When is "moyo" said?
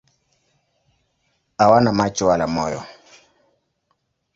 2.55-2.81